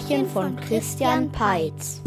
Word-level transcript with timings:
Märchen 0.00 0.26
von 0.26 0.56
Christian 0.56 1.30
Peitz. 1.30 2.00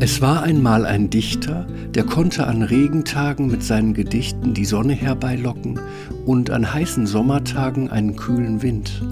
Es 0.00 0.22
war 0.22 0.42
einmal 0.42 0.86
ein 0.86 1.10
Dichter, 1.10 1.66
der 1.94 2.04
konnte 2.04 2.46
an 2.46 2.62
Regentagen 2.62 3.48
mit 3.48 3.64
seinen 3.64 3.94
Gedichten 3.94 4.54
die 4.54 4.64
Sonne 4.64 4.92
herbeilocken 4.92 5.80
und 6.26 6.50
an 6.50 6.72
heißen 6.72 7.06
Sommertagen 7.06 7.90
einen 7.90 8.14
kühlen 8.14 8.62
Wind. 8.62 9.02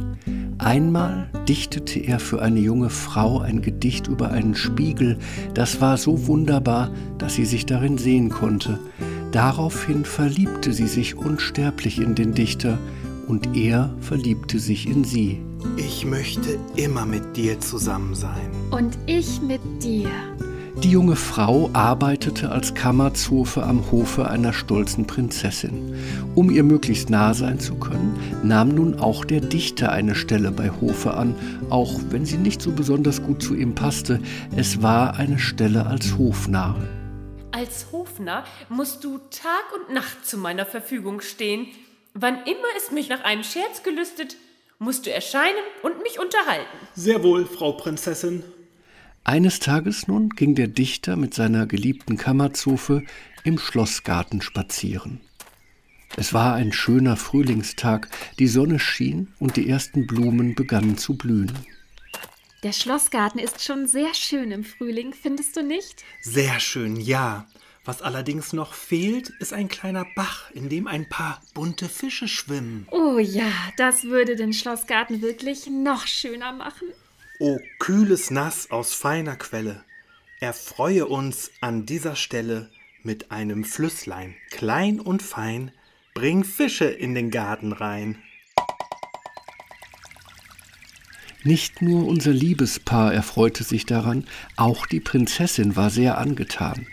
Einmal 0.66 1.28
dichtete 1.48 2.00
er 2.00 2.18
für 2.18 2.42
eine 2.42 2.58
junge 2.58 2.90
Frau 2.90 3.38
ein 3.38 3.62
Gedicht 3.62 4.08
über 4.08 4.32
einen 4.32 4.56
Spiegel, 4.56 5.16
das 5.54 5.80
war 5.80 5.96
so 5.96 6.26
wunderbar, 6.26 6.90
dass 7.18 7.36
sie 7.36 7.44
sich 7.44 7.66
darin 7.66 7.98
sehen 7.98 8.30
konnte. 8.30 8.80
Daraufhin 9.30 10.04
verliebte 10.04 10.72
sie 10.72 10.88
sich 10.88 11.14
unsterblich 11.14 12.00
in 12.00 12.16
den 12.16 12.34
Dichter, 12.34 12.80
und 13.28 13.56
er 13.56 13.94
verliebte 14.00 14.58
sich 14.58 14.88
in 14.88 15.04
sie. 15.04 15.40
Ich 15.76 16.04
möchte 16.04 16.58
immer 16.74 17.06
mit 17.06 17.36
dir 17.36 17.60
zusammen 17.60 18.16
sein. 18.16 18.50
Und 18.72 18.98
ich 19.06 19.40
mit 19.40 19.60
dir. 19.80 20.10
Die 20.82 20.90
junge 20.90 21.16
Frau 21.16 21.70
arbeitete 21.72 22.50
als 22.50 22.74
Kammerzofe 22.74 23.62
am 23.62 23.90
Hofe 23.90 24.28
einer 24.28 24.52
stolzen 24.52 25.06
Prinzessin. 25.06 25.96
Um 26.34 26.50
ihr 26.50 26.64
möglichst 26.64 27.08
nah 27.08 27.32
sein 27.32 27.58
zu 27.58 27.76
können, 27.76 28.40
nahm 28.42 28.74
nun 28.74 29.00
auch 29.00 29.24
der 29.24 29.40
Dichter 29.40 29.90
eine 29.90 30.14
Stelle 30.14 30.50
bei 30.50 30.70
Hofe 30.70 31.14
an, 31.14 31.34
auch 31.70 31.98
wenn 32.10 32.26
sie 32.26 32.36
nicht 32.36 32.60
so 32.60 32.72
besonders 32.72 33.22
gut 33.22 33.42
zu 33.42 33.54
ihm 33.54 33.74
passte. 33.74 34.20
Es 34.54 34.82
war 34.82 35.14
eine 35.14 35.38
Stelle 35.38 35.86
als 35.86 36.18
Hofnarr. 36.18 36.76
Als 37.52 37.86
Hofnarr 37.90 38.44
musst 38.68 39.02
du 39.02 39.16
Tag 39.30 39.64
und 39.74 39.94
Nacht 39.94 40.26
zu 40.26 40.36
meiner 40.36 40.66
Verfügung 40.66 41.22
stehen. 41.22 41.68
Wann 42.12 42.34
immer 42.44 42.68
es 42.76 42.90
mich 42.90 43.08
nach 43.08 43.24
einem 43.24 43.44
Scherz 43.44 43.82
gelüstet, 43.82 44.36
musst 44.78 45.06
du 45.06 45.10
erscheinen 45.10 45.56
und 45.82 46.02
mich 46.02 46.20
unterhalten. 46.20 46.66
Sehr 46.94 47.22
wohl, 47.22 47.46
Frau 47.46 47.72
Prinzessin. 47.72 48.44
Eines 49.26 49.58
Tages 49.58 50.06
nun 50.06 50.28
ging 50.28 50.54
der 50.54 50.68
Dichter 50.68 51.16
mit 51.16 51.34
seiner 51.34 51.66
geliebten 51.66 52.16
Kammerzofe 52.16 53.02
im 53.42 53.58
Schlossgarten 53.58 54.40
spazieren. 54.40 55.20
Es 56.16 56.32
war 56.32 56.54
ein 56.54 56.72
schöner 56.72 57.16
Frühlingstag, 57.16 58.08
die 58.38 58.46
Sonne 58.46 58.78
schien 58.78 59.34
und 59.40 59.56
die 59.56 59.68
ersten 59.68 60.06
Blumen 60.06 60.54
begannen 60.54 60.96
zu 60.96 61.16
blühen. 61.16 61.50
Der 62.62 62.70
Schlossgarten 62.70 63.40
ist 63.40 63.64
schon 63.64 63.88
sehr 63.88 64.14
schön 64.14 64.52
im 64.52 64.62
Frühling, 64.62 65.12
findest 65.12 65.56
du 65.56 65.64
nicht? 65.64 66.04
Sehr 66.22 66.60
schön, 66.60 66.94
ja. 66.94 67.48
Was 67.84 68.02
allerdings 68.02 68.52
noch 68.52 68.74
fehlt, 68.74 69.30
ist 69.40 69.52
ein 69.52 69.66
kleiner 69.66 70.06
Bach, 70.14 70.52
in 70.52 70.68
dem 70.68 70.86
ein 70.86 71.08
paar 71.08 71.42
bunte 71.52 71.88
Fische 71.88 72.28
schwimmen. 72.28 72.86
Oh 72.92 73.18
ja, 73.18 73.50
das 73.76 74.04
würde 74.04 74.36
den 74.36 74.52
Schlossgarten 74.52 75.20
wirklich 75.20 75.66
noch 75.66 76.06
schöner 76.06 76.52
machen. 76.52 76.86
O 77.38 77.58
kühles 77.78 78.30
Nass 78.30 78.70
aus 78.70 78.94
feiner 78.94 79.36
Quelle, 79.36 79.84
erfreue 80.40 81.06
uns 81.06 81.50
an 81.60 81.84
dieser 81.84 82.16
Stelle 82.16 82.70
mit 83.02 83.30
einem 83.30 83.64
Flüsslein, 83.64 84.34
klein 84.50 85.00
und 85.00 85.22
fein, 85.22 85.70
bring 86.14 86.44
Fische 86.44 86.86
in 86.86 87.14
den 87.14 87.30
Garten 87.30 87.72
rein. 87.72 88.22
Nicht 91.44 91.82
nur 91.82 92.06
unser 92.06 92.32
Liebespaar 92.32 93.12
erfreute 93.12 93.64
sich 93.64 93.84
daran, 93.84 94.24
auch 94.56 94.86
die 94.86 95.00
Prinzessin 95.00 95.76
war 95.76 95.90
sehr 95.90 96.16
angetan. 96.16 96.86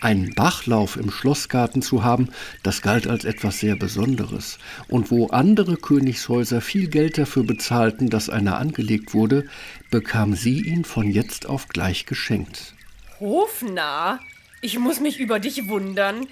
Einen 0.00 0.34
Bachlauf 0.34 0.96
im 0.96 1.10
Schlossgarten 1.10 1.82
zu 1.82 2.04
haben, 2.04 2.28
das 2.62 2.82
galt 2.82 3.06
als 3.06 3.24
etwas 3.24 3.58
sehr 3.58 3.76
Besonderes. 3.76 4.58
Und 4.88 5.10
wo 5.10 5.28
andere 5.28 5.76
Königshäuser 5.76 6.60
viel 6.60 6.88
Geld 6.88 7.18
dafür 7.18 7.44
bezahlten, 7.44 8.08
dass 8.08 8.30
einer 8.30 8.58
angelegt 8.58 9.14
wurde, 9.14 9.46
bekam 9.90 10.34
sie 10.34 10.60
ihn 10.60 10.84
von 10.84 11.10
jetzt 11.10 11.46
auf 11.46 11.68
gleich 11.68 12.06
geschenkt. 12.06 12.74
Hofnarr, 13.20 14.20
ich 14.60 14.78
muss 14.78 15.00
mich 15.00 15.18
über 15.18 15.40
dich 15.40 15.68
wundern. 15.68 16.26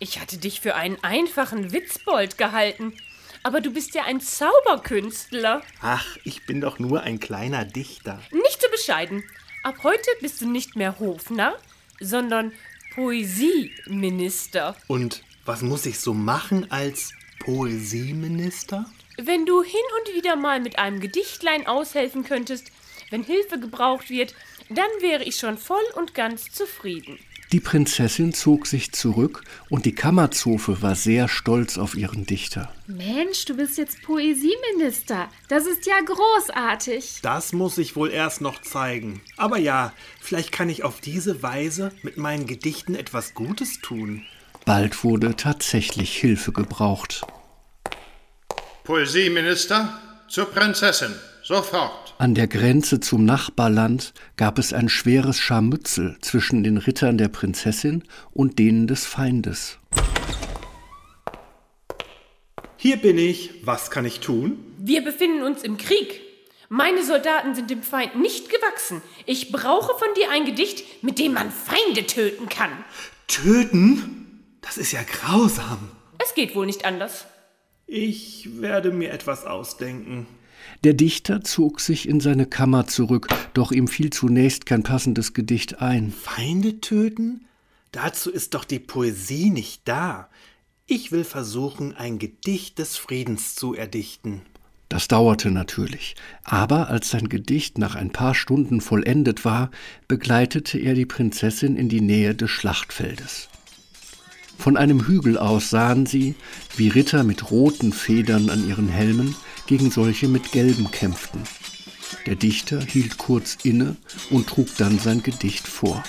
Ich 0.00 0.20
hatte 0.20 0.38
dich 0.38 0.60
für 0.60 0.74
einen 0.74 0.96
einfachen 1.02 1.72
Witzbold 1.72 2.38
gehalten. 2.38 2.94
Aber 3.42 3.60
du 3.60 3.70
bist 3.70 3.94
ja 3.94 4.04
ein 4.04 4.22
Zauberkünstler. 4.22 5.60
Ach, 5.82 6.16
ich 6.24 6.46
bin 6.46 6.62
doch 6.62 6.78
nur 6.78 7.02
ein 7.02 7.20
kleiner 7.20 7.66
Dichter. 7.66 8.20
Nicht 8.32 8.62
so 8.62 8.70
bescheiden. 8.70 9.22
Ab 9.62 9.76
heute 9.82 10.08
bist 10.20 10.40
du 10.40 10.48
nicht 10.48 10.76
mehr 10.76 10.98
Hofnarr, 10.98 11.58
sondern 12.00 12.52
Poesieminister. 12.94 14.76
Und 14.86 15.22
was 15.44 15.62
muss 15.62 15.84
ich 15.84 15.98
so 15.98 16.14
machen 16.14 16.70
als 16.70 17.12
Poesieminister? 17.40 18.86
Wenn 19.16 19.46
du 19.46 19.62
hin 19.62 19.80
und 19.98 20.14
wieder 20.14 20.36
mal 20.36 20.60
mit 20.60 20.78
einem 20.78 21.00
Gedichtlein 21.00 21.66
aushelfen 21.66 22.24
könntest, 22.24 22.70
wenn 23.10 23.24
Hilfe 23.24 23.58
gebraucht 23.58 24.10
wird, 24.10 24.34
dann 24.68 24.86
wäre 25.00 25.24
ich 25.24 25.36
schon 25.36 25.58
voll 25.58 25.84
und 25.96 26.14
ganz 26.14 26.52
zufrieden. 26.52 27.18
Die 27.54 27.60
Prinzessin 27.60 28.32
zog 28.32 28.66
sich 28.66 28.90
zurück 28.90 29.44
und 29.70 29.84
die 29.86 29.94
Kammerzofe 29.94 30.82
war 30.82 30.96
sehr 30.96 31.28
stolz 31.28 31.78
auf 31.78 31.94
ihren 31.94 32.26
Dichter. 32.26 32.74
Mensch, 32.88 33.44
du 33.44 33.54
bist 33.54 33.78
jetzt 33.78 34.02
Poesieminister. 34.02 35.28
Das 35.46 35.64
ist 35.64 35.86
ja 35.86 35.94
großartig. 36.04 37.20
Das 37.22 37.52
muss 37.52 37.78
ich 37.78 37.94
wohl 37.94 38.10
erst 38.10 38.40
noch 38.40 38.60
zeigen. 38.60 39.20
Aber 39.36 39.56
ja, 39.56 39.92
vielleicht 40.20 40.50
kann 40.50 40.68
ich 40.68 40.82
auf 40.82 41.00
diese 41.00 41.44
Weise 41.44 41.92
mit 42.02 42.16
meinen 42.16 42.48
Gedichten 42.48 42.96
etwas 42.96 43.34
Gutes 43.34 43.78
tun. 43.80 44.24
Bald 44.64 45.04
wurde 45.04 45.36
tatsächlich 45.36 46.16
Hilfe 46.16 46.50
gebraucht. 46.50 47.24
Poesieminister 48.82 50.00
zur 50.26 50.46
Prinzessin, 50.46 51.14
sofort. 51.44 52.03
An 52.16 52.34
der 52.34 52.46
Grenze 52.46 53.00
zum 53.00 53.24
Nachbarland 53.24 54.14
gab 54.36 54.58
es 54.58 54.72
ein 54.72 54.88
schweres 54.88 55.40
Scharmützel 55.40 56.16
zwischen 56.20 56.62
den 56.62 56.78
Rittern 56.78 57.18
der 57.18 57.28
Prinzessin 57.28 58.04
und 58.32 58.58
denen 58.60 58.86
des 58.86 59.04
Feindes. 59.04 59.78
Hier 62.76 62.98
bin 62.98 63.18
ich. 63.18 63.50
Was 63.64 63.90
kann 63.90 64.04
ich 64.04 64.20
tun? 64.20 64.58
Wir 64.78 65.02
befinden 65.02 65.42
uns 65.42 65.62
im 65.62 65.76
Krieg. 65.76 66.20
Meine 66.68 67.04
Soldaten 67.04 67.54
sind 67.54 67.70
dem 67.70 67.82
Feind 67.82 68.16
nicht 68.20 68.48
gewachsen. 68.48 69.02
Ich 69.26 69.50
brauche 69.50 69.98
von 69.98 70.08
dir 70.16 70.30
ein 70.30 70.44
Gedicht, 70.44 71.02
mit 71.02 71.18
dem 71.18 71.34
man 71.34 71.50
Feinde 71.50 72.06
töten 72.06 72.48
kann. 72.48 72.70
Töten? 73.26 74.44
Das 74.60 74.76
ist 74.76 74.92
ja 74.92 75.00
grausam. 75.02 75.90
Es 76.24 76.34
geht 76.34 76.54
wohl 76.54 76.66
nicht 76.66 76.84
anders. 76.84 77.26
Ich 77.86 78.60
werde 78.60 78.92
mir 78.92 79.12
etwas 79.12 79.44
ausdenken. 79.44 80.26
Der 80.82 80.94
Dichter 80.94 81.42
zog 81.42 81.80
sich 81.80 82.08
in 82.08 82.20
seine 82.20 82.46
Kammer 82.46 82.86
zurück, 82.86 83.28
doch 83.54 83.72
ihm 83.72 83.88
fiel 83.88 84.10
zunächst 84.10 84.66
kein 84.66 84.82
passendes 84.82 85.32
Gedicht 85.32 85.80
ein. 85.80 86.12
Feinde 86.12 86.80
töten? 86.80 87.46
Dazu 87.92 88.30
ist 88.30 88.54
doch 88.54 88.64
die 88.64 88.80
Poesie 88.80 89.50
nicht 89.50 89.82
da. 89.84 90.28
Ich 90.86 91.12
will 91.12 91.24
versuchen, 91.24 91.94
ein 91.94 92.18
Gedicht 92.18 92.78
des 92.78 92.96
Friedens 92.96 93.54
zu 93.54 93.74
erdichten. 93.74 94.42
Das 94.88 95.08
dauerte 95.08 95.50
natürlich, 95.50 96.14
aber 96.44 96.88
als 96.88 97.10
sein 97.10 97.28
Gedicht 97.28 97.78
nach 97.78 97.94
ein 97.94 98.10
paar 98.10 98.34
Stunden 98.34 98.80
vollendet 98.80 99.44
war, 99.44 99.70
begleitete 100.08 100.78
er 100.78 100.94
die 100.94 101.06
Prinzessin 101.06 101.76
in 101.76 101.88
die 101.88 102.00
Nähe 102.02 102.34
des 102.34 102.50
Schlachtfeldes. 102.50 103.48
Von 104.58 104.76
einem 104.76 105.06
Hügel 105.06 105.36
aus 105.36 105.70
sahen 105.70 106.06
sie, 106.06 106.34
wie 106.76 106.88
Ritter 106.88 107.24
mit 107.24 107.50
roten 107.50 107.92
Federn 107.92 108.50
an 108.50 108.68
ihren 108.68 108.88
Helmen 108.88 109.34
gegen 109.66 109.90
solche 109.90 110.28
mit 110.28 110.52
gelben 110.52 110.90
kämpften. 110.90 111.42
Der 112.26 112.36
Dichter 112.36 112.80
hielt 112.80 113.18
kurz 113.18 113.58
inne 113.62 113.96
und 114.30 114.48
trug 114.48 114.68
dann 114.76 114.98
sein 114.98 115.22
Gedicht 115.22 115.66
vor. 115.66 116.02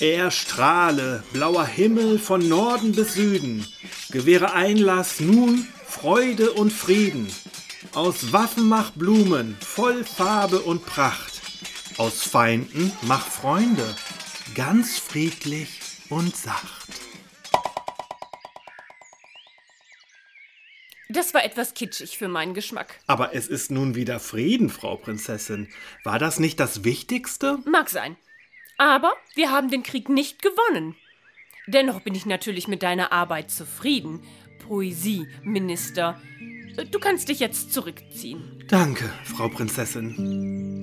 Er 0.00 0.30
strahle, 0.30 1.22
blauer 1.32 1.66
Himmel 1.66 2.18
von 2.18 2.46
Norden 2.48 2.92
bis 2.92 3.14
Süden, 3.14 3.66
gewähre 4.10 4.52
Einlass 4.52 5.20
nun 5.20 5.66
Freude 5.86 6.52
und 6.52 6.72
Frieden. 6.72 7.28
Aus 7.94 8.32
Waffen 8.32 8.68
mach 8.68 8.90
Blumen, 8.90 9.56
voll 9.60 10.04
Farbe 10.04 10.60
und 10.60 10.84
Pracht. 10.84 11.40
Aus 11.96 12.22
Feinden 12.22 12.90
mach 13.02 13.24
Freunde, 13.26 13.94
ganz 14.54 14.98
friedlich 14.98 15.68
und 16.08 16.36
sacht. 16.36 17.03
Das 21.14 21.32
war 21.32 21.44
etwas 21.44 21.74
kitschig 21.74 22.18
für 22.18 22.26
meinen 22.26 22.54
Geschmack. 22.54 22.98
Aber 23.06 23.34
es 23.34 23.46
ist 23.46 23.70
nun 23.70 23.94
wieder 23.94 24.18
Frieden, 24.18 24.68
Frau 24.68 24.96
Prinzessin. 24.96 25.68
War 26.02 26.18
das 26.18 26.40
nicht 26.40 26.58
das 26.58 26.82
Wichtigste? 26.82 27.58
Mag 27.64 27.88
sein. 27.88 28.16
Aber 28.78 29.12
wir 29.36 29.52
haben 29.52 29.70
den 29.70 29.84
Krieg 29.84 30.08
nicht 30.08 30.42
gewonnen. 30.42 30.96
Dennoch 31.68 32.00
bin 32.00 32.16
ich 32.16 32.26
natürlich 32.26 32.66
mit 32.66 32.82
deiner 32.82 33.12
Arbeit 33.12 33.52
zufrieden, 33.52 34.22
Poesieminister. 34.66 36.20
Du 36.90 36.98
kannst 36.98 37.28
dich 37.28 37.38
jetzt 37.38 37.72
zurückziehen. 37.72 38.64
Danke, 38.68 39.08
Frau 39.24 39.48
Prinzessin. 39.48 40.73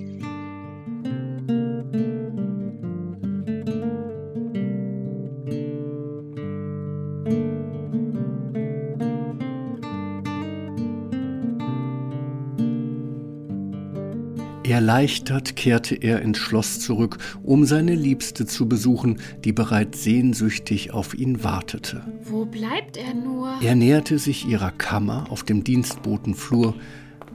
Erleichtert 14.72 15.54
kehrte 15.54 15.94
er 15.96 16.22
ins 16.22 16.38
Schloss 16.38 16.80
zurück, 16.80 17.18
um 17.42 17.66
seine 17.66 17.94
Liebste 17.94 18.46
zu 18.46 18.66
besuchen, 18.66 19.20
die 19.44 19.52
bereits 19.52 20.02
sehnsüchtig 20.02 20.92
auf 20.92 21.12
ihn 21.12 21.44
wartete. 21.44 22.02
Wo 22.22 22.46
bleibt 22.46 22.96
er 22.96 23.12
nur? 23.12 23.54
Er 23.60 23.74
näherte 23.74 24.18
sich 24.18 24.46
ihrer 24.46 24.70
Kammer 24.70 25.26
auf 25.28 25.42
dem 25.42 25.62
Dienstbotenflur. 25.62 26.74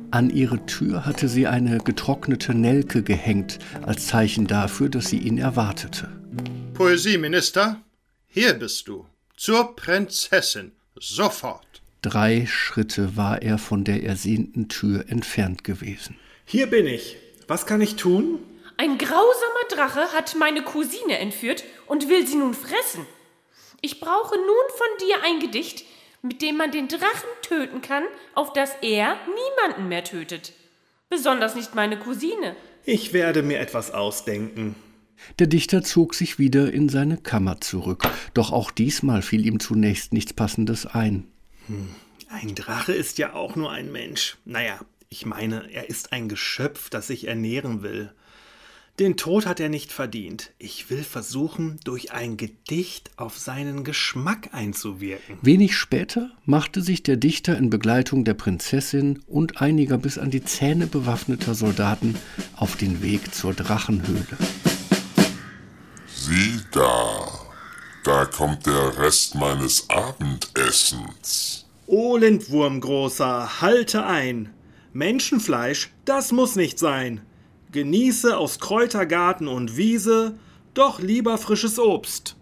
An 0.10 0.31
ihre 0.31 0.66
Tür 0.66 1.06
hatte 1.06 1.30
sie 1.30 1.45
eine 1.45 1.78
getrocknete 1.78 2.56
Nelke 2.56 3.04
gehängt, 3.04 3.60
als 3.83 4.07
Zeichen 4.07 4.48
dafür, 4.48 4.90
dass 4.90 5.10
sie 5.10 5.19
ihn 5.19 5.38
erwartete. 5.38 6.10
Poesieminister, 6.74 7.83
hier 8.25 8.56
bist 8.56 8.88
du. 8.88 9.06
Zur 9.36 9.75
Prinzessin. 9.75 10.72
Sofort. 11.00 11.83
Drei 12.01 12.48
Schritte 12.48 13.16
war 13.16 13.44
er 13.44 13.60
von 13.60 13.83
der 13.83 14.04
ersehnten 14.04 14.69
Tür 14.69 15.06
entfernt 15.07 15.63
gewesen. 15.63 16.16
Hier 16.45 16.66
bin 16.66 16.88
ich. 16.88 17.18
Was 17.48 17.66
kann 17.66 17.82
ich 17.82 17.96
tun? 17.96 18.40
Ein 18.78 18.98
grausamer 18.98 19.66
Drache 19.70 20.14
hat 20.14 20.36
meine 20.36 20.64
Cousine 20.64 21.18
entführt 21.18 21.64
und 21.88 22.10
will 22.10 22.28
sie 22.28 22.36
nun 22.36 22.54
fressen. 22.54 23.06
Ich 23.82 24.00
brauche 24.00 24.36
nun 24.36 24.46
von 24.76 25.08
dir 25.08 25.24
ein 25.24 25.40
Gedicht, 25.40 25.86
mit 26.22 26.42
dem 26.42 26.58
man 26.58 26.72
den 26.72 26.88
Drachen 26.88 27.30
töten 27.42 27.82
kann, 27.82 28.04
auf 28.36 28.54
das 28.54 28.72
er 28.82 29.18
niemanden 29.28 29.88
mehr 29.88 30.04
tötet. 30.04 30.54
Besonders 31.10 31.56
nicht 31.56 31.74
meine 31.74 31.98
Cousine. 31.98 32.56
Ich 32.84 33.14
werde 33.14 33.44
mir 33.44 33.60
etwas 33.60 33.92
ausdenken. 33.92 34.76
Der 35.40 35.48
Dichter 35.48 35.84
zog 35.84 36.14
sich 36.14 36.38
wieder 36.38 36.72
in 36.72 36.90
seine 36.90 37.18
Kammer 37.18 37.60
zurück, 37.62 38.08
doch 38.34 38.52
auch 38.52 38.72
diesmal 38.72 39.22
fiel 39.22 39.46
ihm 39.46 39.60
zunächst 39.60 40.14
nichts 40.14 40.34
Passendes 40.34 40.86
ein. 40.86 41.28
Hm, 41.68 41.90
ein 42.30 42.56
Drache 42.56 42.94
ist 42.94 43.18
ja 43.18 43.34
auch 43.34 43.56
nur 43.56 43.72
ein 43.72 43.92
Mensch. 43.92 44.38
Naja, 44.46 44.80
ich 45.09 45.25
meine, 45.25 45.71
er 45.71 45.89
ist 45.89 46.12
ein 46.12 46.30
Geschöpf, 46.30 46.89
das 46.89 47.07
sich 47.07 47.27
ernähren 47.27 47.81
will. 47.81 48.12
Den 49.00 49.15
Tod 49.15 49.45
hat 49.45 49.59
er 49.59 49.69
nicht 49.69 49.92
verdient. 49.92 50.54
Ich 50.57 50.89
will 50.89 51.04
versuchen, 51.04 51.80
durch 51.83 52.13
ein 52.13 52.36
Gedicht 52.36 53.12
auf 53.15 53.38
seinen 53.38 53.83
Geschmack 53.83 54.50
einzuwirken. 54.54 55.38
Wenig 55.44 55.77
später 55.77 56.31
machte 56.45 56.81
sich 56.81 57.04
der 57.04 57.15
Dichter 57.15 57.56
in 57.57 57.69
Begleitung 57.69 58.25
der 58.25 58.33
Prinzessin 58.33 59.21
und 59.27 59.62
einiger 59.62 60.00
bis 60.00 60.18
an 60.18 60.31
die 60.31 60.44
Zähne 60.44 60.88
bewaffneter 60.88 61.54
Soldaten 61.54 62.15
auf 62.56 62.75
den 62.75 63.04
Weg 63.04 63.36
zur 63.36 63.54
Drachenhöhle. 63.54 64.25
Sieh 66.07 66.59
da, 66.71 67.27
da 68.04 68.25
kommt 68.25 68.65
der 68.65 68.98
Rest 68.98 69.36
meines 69.36 69.88
Abendessens. 69.92 71.68
O 71.86 72.18
Lindwurm, 72.18 72.81
Großer, 72.81 73.62
halte 73.62 74.07
ein! 74.07 74.56
Menschenfleisch, 74.98 75.92
das 76.06 76.32
muss 76.32 76.56
nicht 76.56 76.80
sein. 76.80 77.24
Genieße 77.72 78.36
aus 78.36 78.60
Kräutergarten 78.60 79.48
und 79.48 79.78
Wiese 79.78 80.40
doch 80.74 81.00
lieber 81.00 81.38
frisches 81.38 81.78
Obst 81.78 82.36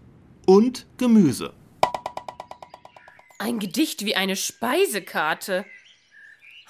und 0.46 0.86
Gemüse. 0.96 1.52
Ein 3.38 3.58
Gedicht 3.58 4.06
wie 4.06 4.16
eine 4.16 4.36
Speisekarte. 4.36 5.66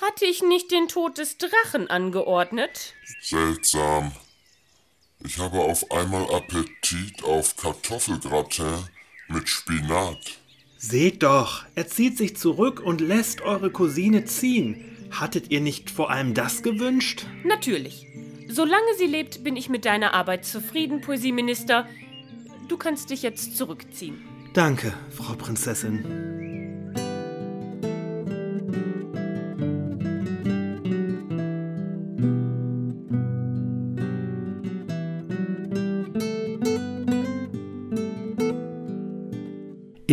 Hatte 0.00 0.24
ich 0.24 0.42
nicht 0.42 0.72
den 0.72 0.88
Tod 0.88 1.18
des 1.18 1.38
Drachen 1.38 1.88
angeordnet? 1.88 2.94
Seltsam. 3.22 4.10
Ich 5.20 5.38
habe 5.38 5.58
auf 5.58 5.88
einmal 5.92 6.24
Appetit 6.34 7.22
auf 7.22 7.56
Kartoffelgratin 7.56 8.88
mit 9.28 9.48
Spinat. 9.48 10.40
Seht 10.78 11.22
doch, 11.22 11.64
er 11.76 11.86
zieht 11.86 12.18
sich 12.18 12.36
zurück 12.36 12.80
und 12.80 13.00
lässt 13.00 13.40
eure 13.42 13.70
Cousine 13.70 14.24
ziehen. 14.24 14.95
Hattet 15.10 15.50
ihr 15.50 15.60
nicht 15.60 15.90
vor 15.90 16.10
allem 16.10 16.34
das 16.34 16.62
gewünscht? 16.62 17.26
Natürlich. 17.44 18.06
Solange 18.48 18.94
sie 18.98 19.06
lebt, 19.06 19.42
bin 19.44 19.56
ich 19.56 19.68
mit 19.68 19.84
deiner 19.84 20.14
Arbeit 20.14 20.44
zufrieden, 20.44 21.00
Poesieminister. 21.00 21.88
Du 22.68 22.76
kannst 22.76 23.10
dich 23.10 23.22
jetzt 23.22 23.56
zurückziehen. 23.56 24.22
Danke, 24.54 24.94
Frau 25.10 25.34
Prinzessin. 25.34 26.35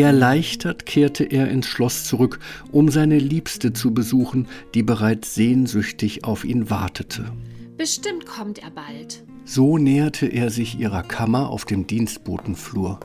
Erleichtert 0.02 0.86
kehrte 0.86 1.24
er 1.24 1.50
ins 1.50 1.68
Schloss 1.68 2.06
zurück, 2.06 2.40
um 2.72 2.90
seine 2.90 3.20
Liebste 3.20 3.74
zu 3.74 3.94
besuchen, 3.94 4.48
die 4.74 4.82
bereits 4.82 5.36
sehnsüchtig 5.36 6.24
auf 6.24 6.44
ihn 6.46 6.70
wartete. 6.70 7.32
Bestimmt 7.78 8.26
kommt 8.26 8.60
er 8.60 8.72
bald. 8.72 9.24
So 9.46 9.78
näherte 9.78 10.26
er 10.28 10.50
sich 10.50 10.80
ihrer 10.80 11.04
Kammer 11.04 11.50
auf 11.50 11.66
dem 11.66 11.86
Dienstbotenflur. 11.86 13.00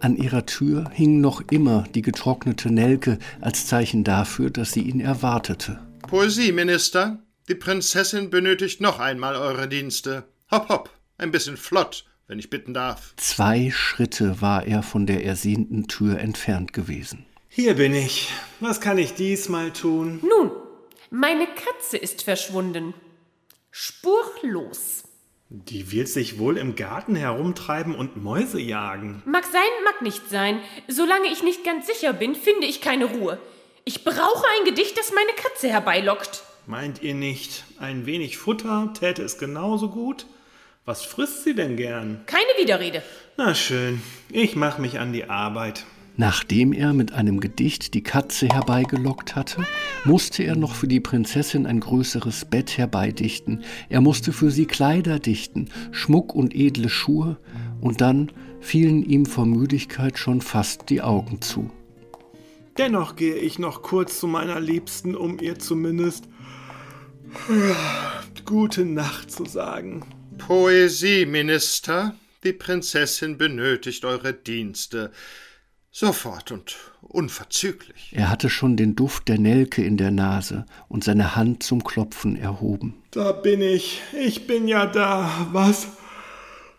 An 0.00 0.16
ihrer 0.16 0.44
Tür 0.44 0.90
hing 0.92 1.20
noch 1.20 1.42
immer 1.50 1.84
die 1.94 2.02
getrocknete 2.02 2.70
Nelke 2.70 3.18
als 3.40 3.66
Zeichen 3.66 4.04
dafür, 4.04 4.50
dass 4.50 4.72
sie 4.72 4.82
ihn 4.82 5.00
erwartete. 5.00 5.78
Poesieminister, 6.08 7.22
die 7.48 7.54
Prinzessin 7.54 8.28
benötigt 8.28 8.80
noch 8.80 8.98
einmal 8.98 9.36
eure 9.36 9.68
Dienste. 9.68 10.24
Hopp, 10.50 10.68
hopp, 10.68 10.90
ein 11.16 11.30
bisschen 11.30 11.56
flott, 11.56 12.04
wenn 12.26 12.38
ich 12.38 12.50
bitten 12.50 12.74
darf. 12.74 13.14
Zwei 13.16 13.70
Schritte 13.70 14.40
war 14.40 14.66
er 14.66 14.82
von 14.82 15.06
der 15.06 15.24
ersehnten 15.24 15.88
Tür 15.88 16.18
entfernt 16.18 16.72
gewesen. 16.72 17.26
Hier 17.48 17.74
bin 17.74 17.94
ich. 17.94 18.30
Was 18.60 18.80
kann 18.80 18.98
ich 18.98 19.14
diesmal 19.14 19.72
tun? 19.72 20.20
Nun, 20.22 20.50
meine 21.10 21.46
Katze 21.46 21.96
ist 21.96 22.22
verschwunden. 22.22 22.94
Spurlos. 23.70 25.04
Die 25.50 25.92
wird 25.92 26.08
sich 26.08 26.38
wohl 26.38 26.56
im 26.56 26.74
Garten 26.74 27.14
herumtreiben 27.14 27.94
und 27.94 28.16
Mäuse 28.16 28.60
jagen. 28.60 29.22
Mag 29.24 29.44
sein, 29.44 29.60
mag 29.84 30.02
nicht 30.02 30.28
sein. 30.28 30.58
Solange 30.88 31.28
ich 31.28 31.42
nicht 31.44 31.64
ganz 31.64 31.86
sicher 31.86 32.12
bin, 32.12 32.34
finde 32.34 32.66
ich 32.66 32.80
keine 32.80 33.04
Ruhe. 33.04 33.38
Ich 33.84 34.02
brauche 34.02 34.44
ein 34.58 34.64
Gedicht, 34.64 34.98
das 34.98 35.12
meine 35.14 35.32
Katze 35.36 35.68
herbeilockt. 35.68 36.42
Meint 36.66 37.02
ihr 37.02 37.14
nicht, 37.14 37.64
ein 37.78 38.06
wenig 38.06 38.38
Futter 38.38 38.92
täte 38.98 39.22
es 39.22 39.38
genauso 39.38 39.90
gut? 39.90 40.26
Was 40.86 41.02
frisst 41.02 41.44
sie 41.44 41.54
denn 41.54 41.76
gern? 41.76 42.20
Keine 42.26 42.44
Widerrede. 42.58 43.02
Na 43.38 43.54
schön, 43.54 44.02
ich 44.30 44.54
mach 44.54 44.76
mich 44.76 44.98
an 44.98 45.14
die 45.14 45.24
Arbeit. 45.24 45.86
Nachdem 46.18 46.74
er 46.74 46.92
mit 46.92 47.12
einem 47.12 47.40
Gedicht 47.40 47.94
die 47.94 48.02
Katze 48.02 48.48
herbeigelockt 48.48 49.34
hatte, 49.34 49.66
musste 50.04 50.42
er 50.42 50.56
noch 50.56 50.74
für 50.74 50.86
die 50.86 51.00
Prinzessin 51.00 51.64
ein 51.64 51.80
größeres 51.80 52.44
Bett 52.44 52.76
herbeidichten, 52.76 53.64
er 53.88 54.02
musste 54.02 54.34
für 54.34 54.50
sie 54.50 54.66
Kleider 54.66 55.18
dichten, 55.18 55.70
Schmuck 55.90 56.34
und 56.34 56.54
edle 56.54 56.90
Schuhe, 56.90 57.38
und 57.80 58.02
dann 58.02 58.30
fielen 58.60 59.02
ihm 59.02 59.24
vor 59.24 59.46
Müdigkeit 59.46 60.18
schon 60.18 60.42
fast 60.42 60.90
die 60.90 61.00
Augen 61.00 61.40
zu. 61.40 61.70
Dennoch 62.76 63.16
gehe 63.16 63.36
ich 63.36 63.58
noch 63.58 63.80
kurz 63.80 64.20
zu 64.20 64.26
meiner 64.26 64.60
Liebsten, 64.60 65.16
um 65.16 65.40
ihr 65.40 65.58
zumindest 65.58 66.28
gute 68.44 68.84
Nacht 68.84 69.30
zu 69.30 69.46
sagen. 69.46 70.04
Poesieminister, 70.38 72.14
die 72.42 72.52
Prinzessin 72.52 73.38
benötigt 73.38 74.04
eure 74.04 74.32
Dienste. 74.32 75.10
Sofort 75.90 76.50
und 76.50 76.76
unverzüglich. 77.02 78.10
Er 78.12 78.28
hatte 78.28 78.50
schon 78.50 78.76
den 78.76 78.96
Duft 78.96 79.28
der 79.28 79.38
Nelke 79.38 79.84
in 79.84 79.96
der 79.96 80.10
Nase 80.10 80.66
und 80.88 81.04
seine 81.04 81.36
Hand 81.36 81.62
zum 81.62 81.84
Klopfen 81.84 82.36
erhoben. 82.36 83.02
Da 83.12 83.30
bin 83.30 83.62
ich. 83.62 84.02
Ich 84.12 84.48
bin 84.48 84.66
ja 84.66 84.86
da. 84.86 85.48
Was? 85.52 85.86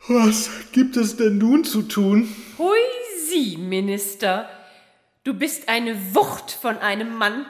Was 0.07 0.49
gibt 0.73 0.97
es 0.97 1.15
denn 1.15 1.37
nun 1.37 1.63
zu 1.63 1.81
tun? 1.83 2.27
Poesieminister, 2.57 4.49
du 5.23 5.33
bist 5.33 5.69
eine 5.69 6.13
Wucht 6.13 6.51
von 6.51 6.77
einem 6.77 7.15
Mann. 7.15 7.45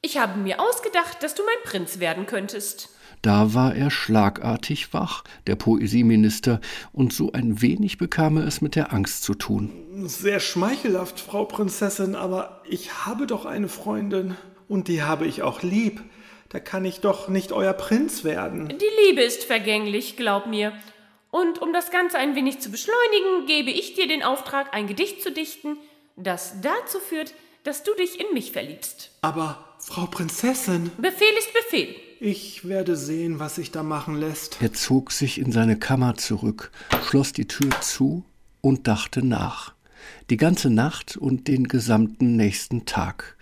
Ich 0.00 0.18
habe 0.18 0.40
mir 0.40 0.58
ausgedacht, 0.58 1.22
dass 1.22 1.34
du 1.34 1.42
mein 1.44 1.70
Prinz 1.70 2.00
werden 2.00 2.26
könntest. 2.26 2.88
Da 3.22 3.54
war 3.54 3.76
er 3.76 3.92
schlagartig 3.92 4.92
wach, 4.92 5.22
der 5.46 5.54
Poesieminister, 5.54 6.60
und 6.92 7.12
so 7.12 7.30
ein 7.30 7.62
wenig 7.62 7.96
bekam 7.96 8.36
er 8.36 8.46
es 8.48 8.60
mit 8.60 8.74
der 8.74 8.92
Angst 8.92 9.22
zu 9.22 9.34
tun. 9.34 9.70
Sehr 10.06 10.40
schmeichelhaft, 10.40 11.20
Frau 11.20 11.44
Prinzessin, 11.44 12.16
aber 12.16 12.62
ich 12.68 13.06
habe 13.06 13.28
doch 13.28 13.46
eine 13.46 13.68
Freundin, 13.68 14.36
und 14.68 14.88
die 14.88 15.02
habe 15.02 15.26
ich 15.26 15.42
auch 15.42 15.62
lieb. 15.62 16.02
Da 16.48 16.58
kann 16.58 16.84
ich 16.84 17.00
doch 17.00 17.28
nicht 17.28 17.52
euer 17.52 17.72
Prinz 17.72 18.24
werden. 18.24 18.68
Die 18.68 19.06
Liebe 19.06 19.22
ist 19.22 19.44
vergänglich, 19.44 20.16
glaub 20.16 20.46
mir. 20.46 20.72
Und 21.30 21.62
um 21.62 21.72
das 21.72 21.90
Ganze 21.90 22.18
ein 22.18 22.34
wenig 22.34 22.58
zu 22.58 22.70
beschleunigen, 22.70 23.46
gebe 23.46 23.70
ich 23.70 23.94
dir 23.94 24.08
den 24.08 24.22
Auftrag, 24.22 24.74
ein 24.74 24.86
Gedicht 24.86 25.22
zu 25.22 25.30
dichten, 25.30 25.76
das 26.16 26.60
dazu 26.60 26.98
führt, 26.98 27.34
dass 27.62 27.84
du 27.84 27.94
dich 27.94 28.20
in 28.20 28.34
mich 28.34 28.52
verliebst. 28.52 29.12
Aber, 29.22 29.71
Frau 29.84 30.06
Prinzessin. 30.06 30.92
Befehl 30.96 31.34
ist 31.36 31.52
Befehl. 31.52 31.96
Ich 32.20 32.68
werde 32.68 32.96
sehen, 32.96 33.40
was 33.40 33.56
sich 33.56 33.72
da 33.72 33.82
machen 33.82 34.14
lässt. 34.14 34.62
Er 34.62 34.72
zog 34.72 35.10
sich 35.10 35.38
in 35.38 35.50
seine 35.50 35.76
Kammer 35.76 36.16
zurück, 36.16 36.70
schloss 37.08 37.32
die 37.32 37.48
Tür 37.48 37.80
zu 37.80 38.24
und 38.60 38.86
dachte 38.86 39.26
nach. 39.26 39.74
Die 40.30 40.36
ganze 40.36 40.70
Nacht 40.70 41.16
und 41.16 41.48
den 41.48 41.66
gesamten 41.66 42.36
nächsten 42.36 42.86
Tag. 42.86 43.36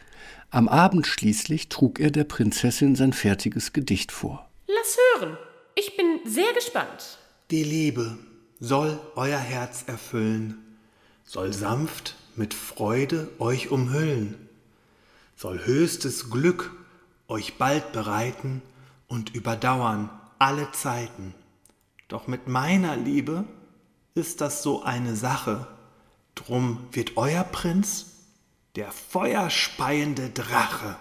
Am 0.48 0.66
Abend 0.66 1.06
schließlich 1.06 1.68
trug 1.68 2.00
er 2.00 2.10
der 2.10 2.24
Prinzessin 2.24 2.96
sein 2.96 3.12
fertiges 3.12 3.74
Gedicht 3.74 4.10
vor. 4.10 4.48
Lass 4.66 4.96
hören. 5.20 5.36
Ich 5.74 5.94
bin 5.94 6.20
sehr 6.24 6.52
gespannt. 6.54 7.18
Die 7.50 7.64
Liebe 7.64 8.16
soll 8.60 8.98
euer 9.14 9.38
Herz 9.38 9.84
erfüllen, 9.86 10.56
soll 11.22 11.52
sanft 11.52 12.16
mit 12.34 12.54
Freude 12.54 13.28
euch 13.38 13.70
umhüllen, 13.70 14.49
soll 15.40 15.64
höchstes 15.64 16.28
Glück 16.28 16.70
euch 17.26 17.56
bald 17.56 17.92
bereiten 17.92 18.60
und 19.08 19.34
überdauern 19.34 20.10
alle 20.38 20.70
Zeiten. 20.72 21.34
Doch 22.08 22.26
mit 22.26 22.46
meiner 22.46 22.94
Liebe 22.94 23.44
ist 24.14 24.42
das 24.42 24.62
so 24.62 24.82
eine 24.82 25.16
Sache, 25.16 25.66
drum 26.34 26.86
wird 26.92 27.16
euer 27.16 27.44
Prinz 27.44 28.16
der 28.76 28.92
feuerspeiende 28.92 30.28
Drache. 30.28 30.96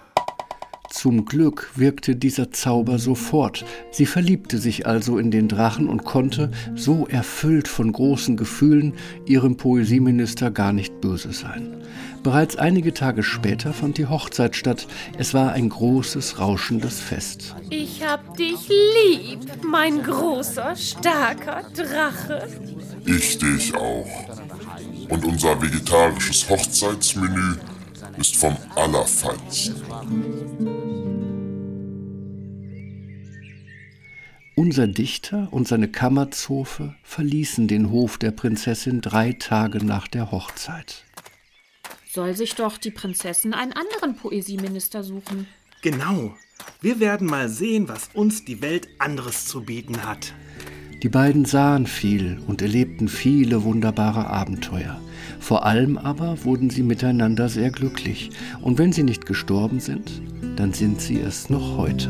Zum 0.91 1.25
Glück 1.25 1.71
wirkte 1.75 2.15
dieser 2.15 2.51
Zauber 2.51 2.97
sofort. 2.97 3.63
Sie 3.91 4.07
verliebte 4.07 4.57
sich 4.57 4.87
also 4.87 5.19
in 5.19 5.29
den 5.29 5.47
Drachen 5.47 5.87
und 5.87 6.03
konnte, 6.03 6.51
so 6.75 7.07
erfüllt 7.07 7.67
von 7.67 7.91
großen 7.91 8.37
Gefühlen, 8.37 8.93
ihrem 9.25 9.55
Poesieminister 9.55 10.49
gar 10.49 10.73
nicht 10.73 10.99
böse 10.99 11.31
sein. 11.31 11.75
Bereits 12.23 12.55
einige 12.55 12.93
Tage 12.93 13.23
später 13.23 13.71
fand 13.71 13.97
die 13.97 14.07
Hochzeit 14.07 14.55
statt. 14.55 14.87
Es 15.17 15.33
war 15.33 15.53
ein 15.53 15.69
großes, 15.69 16.39
rauschendes 16.39 16.99
Fest. 16.99 17.55
Ich 17.69 18.03
hab 18.03 18.35
dich 18.35 18.67
lieb, 18.67 19.39
mein 19.63 20.01
großer, 20.03 20.75
starker 20.75 21.63
Drache. 21.73 22.47
Ich 23.05 23.37
dich 23.37 23.75
auch. 23.75 24.07
Und 25.07 25.23
unser 25.23 25.61
vegetarisches 25.61 26.49
Hochzeitsmenü 26.49 27.55
ist 28.19 28.35
vom 28.35 28.57
Allerfeinsten. 28.75 29.75
Unser 34.55 34.87
Dichter 34.87 35.47
und 35.51 35.69
seine 35.69 35.87
Kammerzofe 35.87 36.95
verließen 37.03 37.69
den 37.69 37.91
Hof 37.91 38.17
der 38.17 38.31
Prinzessin 38.31 38.99
drei 38.99 39.31
Tage 39.31 39.83
nach 39.85 40.09
der 40.09 40.31
Hochzeit. 40.31 41.05
Soll 42.11 42.35
sich 42.35 42.55
doch 42.55 42.77
die 42.77 42.91
Prinzessin 42.91 43.53
einen 43.53 43.71
anderen 43.71 44.17
Poesieminister 44.17 45.03
suchen. 45.03 45.47
Genau. 45.81 46.35
Wir 46.81 46.99
werden 46.99 47.27
mal 47.27 47.47
sehen, 47.47 47.87
was 47.87 48.09
uns 48.13 48.43
die 48.43 48.61
Welt 48.61 48.89
anderes 48.99 49.45
zu 49.45 49.61
bieten 49.61 50.03
hat. 50.03 50.33
Die 51.01 51.09
beiden 51.09 51.45
sahen 51.45 51.85
viel 51.85 52.39
und 52.47 52.61
erlebten 52.61 53.07
viele 53.07 53.63
wunderbare 53.63 54.27
Abenteuer. 54.27 54.99
Vor 55.39 55.65
allem 55.65 55.97
aber 55.97 56.43
wurden 56.43 56.69
sie 56.69 56.83
miteinander 56.83 57.47
sehr 57.47 57.71
glücklich. 57.71 58.31
Und 58.61 58.77
wenn 58.77 58.91
sie 58.91 59.03
nicht 59.03 59.25
gestorben 59.25 59.79
sind, 59.79 60.21
dann 60.57 60.73
sind 60.73 60.99
sie 60.99 61.19
es 61.19 61.49
noch 61.49 61.77
heute. 61.77 62.09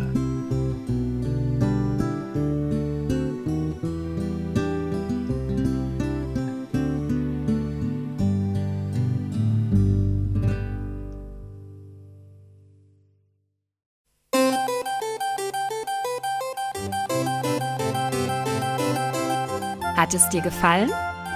Hat 20.10 20.16
es 20.16 20.30
dir 20.30 20.42
gefallen? 20.42 20.90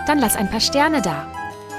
Dann 0.08 0.18
lass 0.18 0.36
ein 0.36 0.50
paar 0.50 0.60
Sterne 0.60 1.00
da. 1.00 1.28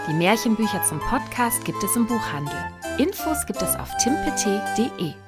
Die 0.07 0.15
Märchenbücher 0.15 0.81
zum 0.85 1.01
Podcast 1.01 1.65
gibt 1.65 1.83
es 1.83 1.97
im 1.97 2.07
Buchhandel. 2.07 2.55
Infos 2.99 3.45
gibt 3.47 3.61
es 3.63 3.75
auf 3.75 3.91
timpet.de. 3.97 5.24